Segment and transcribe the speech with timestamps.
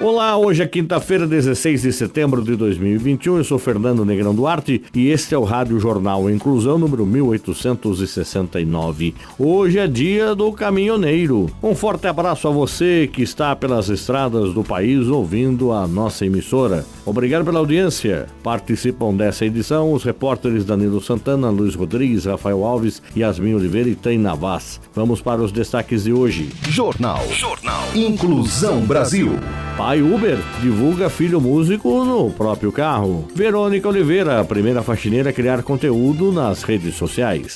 [0.00, 3.38] Olá, hoje é quinta-feira, 16 de setembro de 2021.
[3.38, 9.12] Eu sou Fernando Negrão Duarte e este é o Rádio Jornal Inclusão número 1869.
[9.36, 11.50] Hoje é dia do caminhoneiro.
[11.60, 16.86] Um forte abraço a você que está pelas estradas do país ouvindo a nossa emissora.
[17.04, 18.28] Obrigado pela audiência.
[18.40, 24.36] Participam dessa edição os repórteres Danilo Santana, Luiz Rodrigues, Rafael Alves, Yasmin Oliveira e Taina
[24.36, 24.80] Vaz.
[24.94, 26.50] Vamos para os destaques de hoje.
[26.68, 27.26] Jornal.
[27.32, 27.82] Jornal.
[27.96, 29.32] Inclusão Brasil.
[29.78, 33.28] Pai Uber divulga filho músico no próprio carro.
[33.32, 37.54] Verônica Oliveira, a primeira faxineira a criar conteúdo nas redes sociais.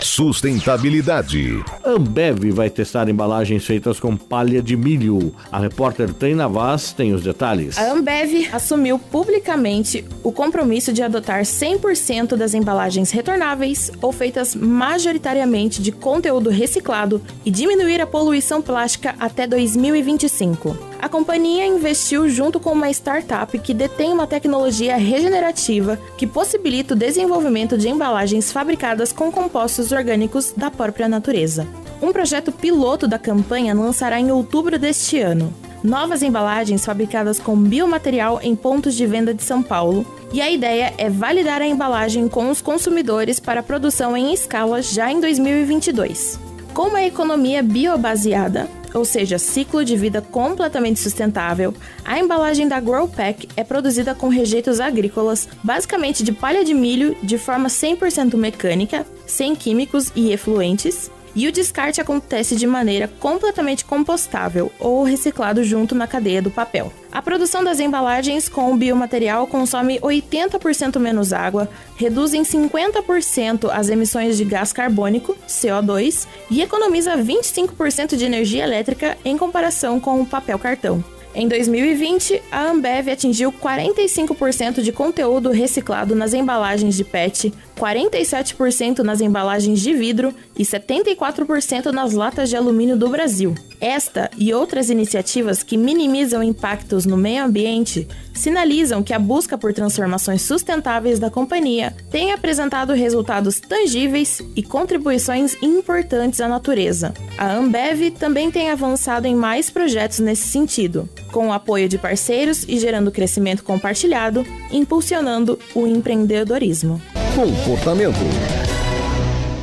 [0.00, 1.60] Sustentabilidade.
[1.84, 5.34] Ambev vai testar embalagens feitas com palha de milho.
[5.50, 7.76] A repórter Taina Vaz tem os detalhes.
[7.76, 15.82] A Ambev assumiu publicamente o compromisso de adotar 100% das embalagens retornáveis ou feitas majoritariamente
[15.82, 20.94] de conteúdo reciclado e diminuir a poluição plástica até 2025.
[21.00, 26.96] A companhia investiu junto com uma startup que detém uma tecnologia regenerativa que possibilita o
[26.96, 31.66] desenvolvimento de embalagens fabricadas com compostos orgânicos da própria natureza.
[32.00, 35.52] Um projeto piloto da campanha lançará em outubro deste ano.
[35.82, 40.92] Novas embalagens fabricadas com biomaterial em pontos de venda de São Paulo, e a ideia
[40.98, 46.40] é validar a embalagem com os consumidores para produção em escala já em 2022.
[46.74, 53.08] Com uma economia biobaseada, ou seja, ciclo de vida completamente sustentável, a embalagem da Grow
[53.08, 59.06] Pack é produzida com rejeitos agrícolas, basicamente de palha de milho, de forma 100% mecânica,
[59.26, 65.94] sem químicos e efluentes, e o descarte acontece de maneira completamente compostável ou reciclado junto
[65.94, 66.90] na cadeia do papel.
[67.12, 73.90] A produção das embalagens com o biomaterial consome 80% menos água, reduz em 50% as
[73.90, 80.26] emissões de gás carbônico, CO2, e economiza 25% de energia elétrica em comparação com o
[80.26, 81.15] papel cartão.
[81.38, 89.20] Em 2020, a Ambev atingiu 45% de conteúdo reciclado nas embalagens de PET, 47% nas
[89.20, 93.54] embalagens de vidro e 74% nas latas de alumínio do Brasil.
[93.78, 99.74] Esta e outras iniciativas que minimizam impactos no meio ambiente sinalizam que a busca por
[99.74, 107.12] transformações sustentáveis da companhia tem apresentado resultados tangíveis e contribuições importantes à natureza.
[107.36, 112.64] A Ambev também tem avançado em mais projetos nesse sentido, com o apoio de parceiros
[112.68, 117.00] e gerando crescimento compartilhado, impulsionando o empreendedorismo.
[117.34, 118.16] Comportamento.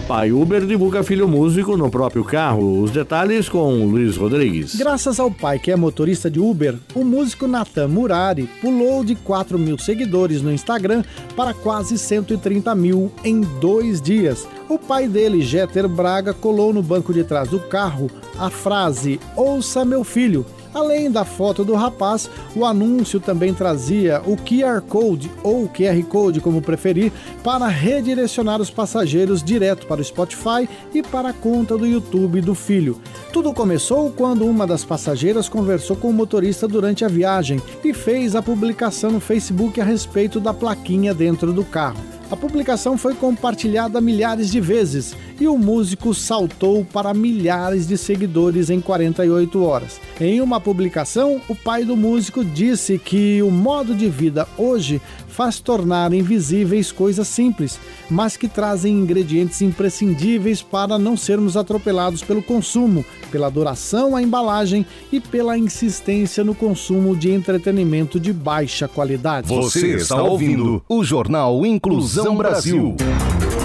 [0.07, 2.81] Pai Uber divulga filho músico no próprio carro.
[2.81, 4.75] Os detalhes com Luiz Rodrigues.
[4.75, 9.57] Graças ao pai, que é motorista de Uber, o músico Natan Murari pulou de 4
[9.57, 11.03] mil seguidores no Instagram
[11.37, 14.45] para quase 130 mil em dois dias.
[14.67, 19.85] O pai dele, Jeter Braga, colou no banco de trás do carro a frase: Ouça
[19.85, 25.69] meu filho Além da foto do rapaz, o anúncio também trazia o QR Code ou
[25.69, 27.11] QR Code, como preferir,
[27.43, 32.55] para redirecionar os passageiros direto para o Spotify e para a conta do YouTube do
[32.55, 32.99] filho.
[33.31, 38.35] Tudo começou quando uma das passageiras conversou com o motorista durante a viagem e fez
[38.35, 42.13] a publicação no Facebook a respeito da plaquinha dentro do carro.
[42.31, 48.69] A publicação foi compartilhada milhares de vezes e o músico saltou para milhares de seguidores
[48.69, 49.99] em 48 horas.
[50.19, 55.01] Em uma publicação, o pai do músico disse que o modo de vida hoje
[55.33, 57.79] faz tornar invisíveis coisas simples,
[58.09, 64.85] mas que trazem ingredientes imprescindíveis para não sermos atropelados pelo consumo, pela adoração à embalagem
[65.11, 69.47] e pela insistência no consumo de entretenimento de baixa qualidade.
[69.47, 72.95] Você está ouvindo o Jornal Inclusão Brasil.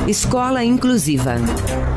[0.08, 1.34] Escola Inclusiva.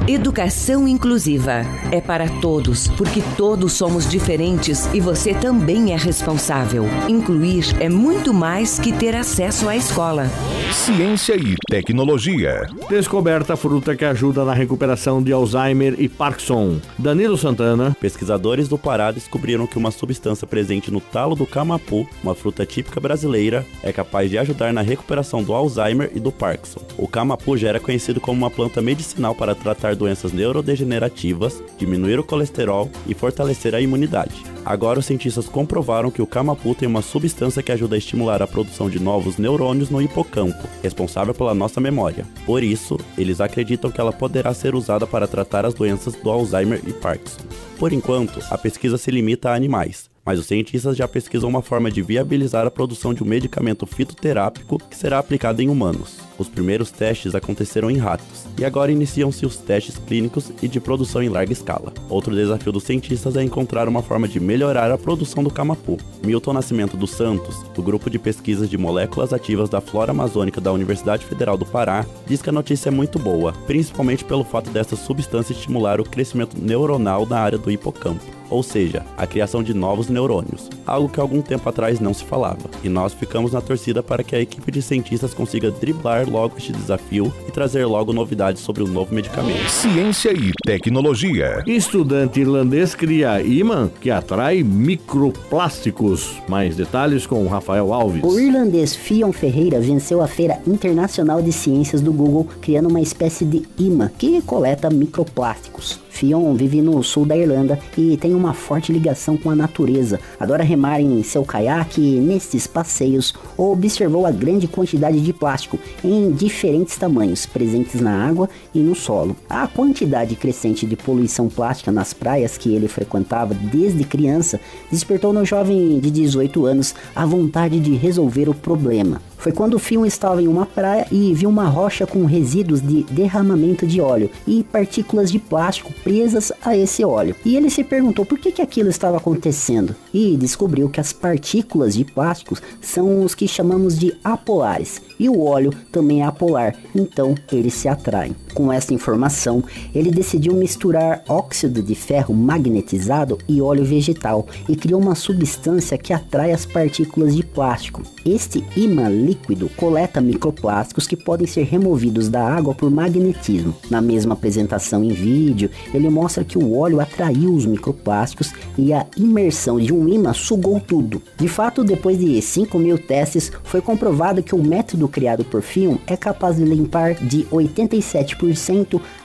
[0.06, 1.62] Educação inclusiva
[1.92, 6.86] é para todos, porque todos somos diferentes e você também é responsável.
[7.08, 10.30] Incluir é muito mais que ter acesso à escola.
[10.74, 12.68] Ciência e tecnologia.
[12.90, 16.82] Descoberta fruta que ajuda na recuperação de Alzheimer e Parkinson.
[16.98, 17.96] Danilo Santana.
[18.02, 23.00] Pesquisadores do Pará descobriram que uma substância presente no talo do camapu, uma fruta típica
[23.00, 26.82] brasileira, é capaz de ajudar na recuperação do Alzheimer e do Parkinson.
[26.98, 32.24] O camapu já era conhecido como uma planta medicinal para tratar doenças neurodegenerativas, diminuir o
[32.24, 34.44] colesterol e fortalecer a imunidade.
[34.66, 38.48] Agora os cientistas comprovaram que o camapu tem uma substância que ajuda a estimular a
[38.48, 42.26] produção de novos neurônios no hipocampo, responsável pela nossa memória.
[42.46, 46.82] Por isso, eles acreditam que ela poderá ser usada para tratar as doenças do Alzheimer
[46.86, 47.42] e Parkinson.
[47.80, 51.90] Por enquanto, a pesquisa se limita a animais, mas os cientistas já pesquisam uma forma
[51.90, 56.20] de viabilizar a produção de um medicamento fitoterápico que será aplicado em humanos.
[56.38, 61.22] Os primeiros testes aconteceram em ratos, e agora iniciam-se os testes clínicos e de produção
[61.22, 61.94] em larga escala.
[62.10, 65.98] Outro desafio dos cientistas é encontrar uma forma de melhorar a produção do camapu.
[66.26, 70.72] Milton Nascimento dos Santos, do grupo de pesquisas de moléculas ativas da flora amazônica da
[70.72, 74.96] Universidade Federal do Pará, diz que a notícia é muito boa, principalmente pelo fato dessa
[74.96, 80.10] substância estimular o crescimento neuronal na área do hipocampo ou seja, a criação de novos
[80.10, 82.70] neurônios, algo que algum tempo atrás não se falava.
[82.84, 86.74] E nós ficamos na torcida para que a equipe de cientistas consiga driblar logo este
[86.74, 89.70] desafio e trazer logo novidades sobre o novo medicamento.
[89.70, 91.64] Ciência e tecnologia.
[91.66, 96.42] Estudante irlandês cria imã que atrai microplásticos.
[96.48, 98.22] Mais detalhes com Rafael Alves.
[98.24, 103.46] O irlandês Fion Ferreira venceu a Feira Internacional de Ciências do Google criando uma espécie
[103.46, 106.02] de imã que coleta microplásticos.
[106.10, 110.20] Fion vive no sul da Irlanda e tem uma forte ligação com a natureza.
[110.40, 116.32] Adora remar em seu caiaque e nesses passeios observou a grande quantidade de plástico em
[116.32, 119.36] diferentes tamanhos presentes na água e no solo.
[119.50, 124.60] A quantidade crescente de poluição plástica nas praias que ele frequentava desde criança
[124.92, 129.22] despertou no jovem de 18 anos a vontade de resolver o problema.
[129.42, 133.02] Foi quando o Fion estava em uma praia e viu uma rocha com resíduos de
[133.06, 137.36] derramamento de óleo e partículas de plástico presas a esse óleo.
[137.44, 141.96] E ele se perguntou por que, que aquilo estava acontecendo e descobriu que as partículas
[141.96, 147.34] de plásticos são os que chamamos de apolares e o óleo também é apolar, então
[147.52, 148.36] eles se atraem.
[148.54, 149.64] Com essa informação,
[149.94, 156.14] ele decidiu misturar óxido de ferro magnetizado e óleo vegetal e criou uma substância que
[156.14, 158.02] atrai as partículas de plástico.
[158.26, 163.76] Este imã líquido coleta microplásticos que podem ser removidos da água por magnetismo.
[163.90, 169.06] Na mesma apresentação em vídeo, ele mostra que o óleo atraiu os microplásticos e a
[169.16, 171.22] imersão de um imã sugou tudo.
[171.38, 175.98] De fato, depois de 5 mil testes, foi comprovado que o método criado por Fion
[176.06, 178.41] é capaz de limpar de 87%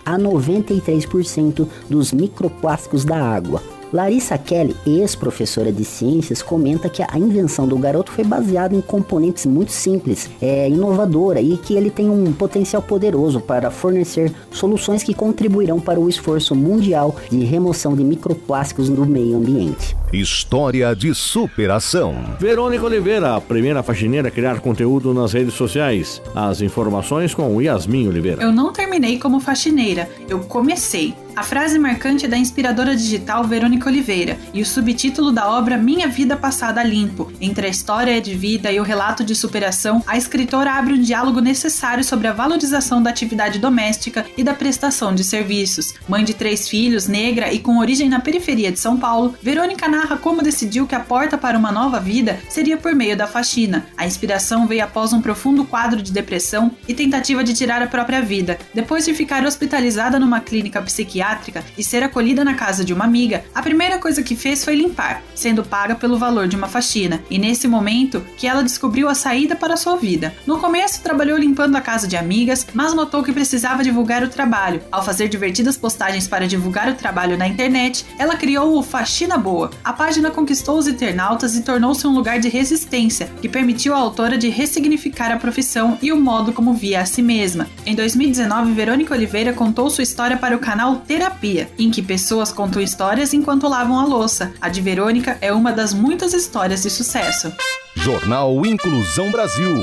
[0.04, 3.75] a 93% dos microplásticos da água.
[3.92, 9.46] Larissa Kelly, ex-professora de ciências, comenta que a invenção do garoto foi baseada em componentes
[9.46, 15.14] muito simples, é inovadora e que ele tem um potencial poderoso para fornecer soluções que
[15.14, 19.96] contribuirão para o esforço mundial de remoção de microplásticos do meio ambiente.
[20.12, 22.14] História de superação.
[22.38, 26.22] Verônica Oliveira, a primeira faxineira a criar conteúdo nas redes sociais.
[26.34, 28.42] As informações com Yasmin Oliveira.
[28.42, 31.14] Eu não terminei como faxineira, eu comecei.
[31.36, 36.08] A frase marcante é da inspiradora digital Verônica Oliveira e o subtítulo da obra Minha
[36.08, 37.30] Vida Passada Limpo.
[37.38, 41.42] Entre a história de vida e o relato de superação, a escritora abre um diálogo
[41.42, 45.92] necessário sobre a valorização da atividade doméstica e da prestação de serviços.
[46.08, 50.16] Mãe de três filhos, negra e com origem na periferia de São Paulo, Verônica narra
[50.16, 53.84] como decidiu que a porta para uma nova vida seria por meio da faxina.
[53.94, 58.22] A inspiração veio após um profundo quadro de depressão e tentativa de tirar a própria
[58.22, 58.58] vida.
[58.72, 63.04] Depois de ficar hospitalizada numa clínica psiquiátrica, psiquiátrica e ser acolhida na casa de uma
[63.04, 67.22] amiga, a primeira coisa que fez foi limpar, sendo paga pelo valor de uma faxina.
[67.30, 70.34] E nesse momento que ela descobriu a saída para sua vida.
[70.46, 74.82] No começo trabalhou limpando a casa de amigas, mas notou que precisava divulgar o trabalho.
[74.92, 79.70] Ao fazer divertidas postagens para divulgar o trabalho na internet, ela criou o Faxina Boa.
[79.82, 84.38] A página conquistou os internautas e tornou-se um lugar de resistência, que permitiu à autora
[84.38, 87.66] de ressignificar a profissão e o modo como via a si mesma.
[87.84, 92.52] Em 2019, Verônica Oliveira contou sua história para o canal T Terapia, em que pessoas
[92.52, 94.52] contam histórias enquanto lavam a louça.
[94.60, 97.50] A de Verônica é uma das muitas histórias de sucesso.
[97.94, 99.82] Jornal Inclusão Brasil.